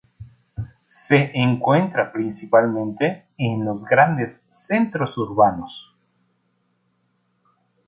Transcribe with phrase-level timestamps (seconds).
[0.87, 5.93] Se encuentra principalmente en los grandes centros urbanos.